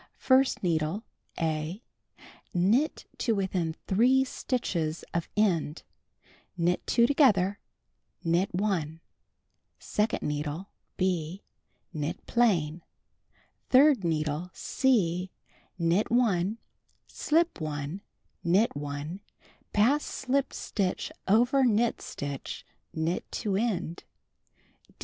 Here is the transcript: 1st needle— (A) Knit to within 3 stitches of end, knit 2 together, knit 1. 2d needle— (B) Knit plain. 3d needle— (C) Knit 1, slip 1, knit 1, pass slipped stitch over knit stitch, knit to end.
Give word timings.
1st 0.19 0.63
needle— 0.63 1.03
(A) 1.39 1.83
Knit 2.55 3.05
to 3.19 3.35
within 3.35 3.75
3 3.85 4.23
stitches 4.23 5.03
of 5.13 5.29
end, 5.37 5.83
knit 6.57 6.87
2 6.87 7.05
together, 7.05 7.59
knit 8.23 8.49
1. 8.51 8.99
2d 9.79 10.21
needle— 10.23 10.69
(B) 10.97 11.43
Knit 11.93 12.25
plain. 12.25 12.81
3d 13.69 14.03
needle— 14.03 14.49
(C) 14.55 15.29
Knit 15.77 16.09
1, 16.09 16.57
slip 17.05 17.61
1, 17.61 18.01
knit 18.43 18.75
1, 18.75 19.19
pass 19.71 20.03
slipped 20.03 20.55
stitch 20.55 21.11
over 21.27 21.63
knit 21.63 22.01
stitch, 22.01 22.65
knit 22.91 23.31
to 23.31 23.55
end. 23.55 24.03